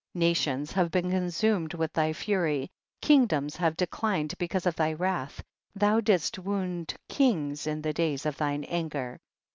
[0.15, 0.19] 11.
[0.29, 2.71] Nations have been consumed with thy fury,
[3.03, 5.43] kingdoms have de clined because of thy wrath,
[5.75, 9.19] thou didst wound kings in the day of tlune anger.